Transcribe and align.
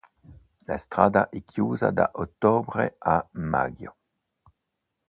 La 0.65 0.77
strada 0.79 1.29
è 1.29 1.43
chiusa 1.45 1.91
da 1.91 2.09
ottobre 2.15 2.95
a 2.97 3.23
maggio. 3.33 3.95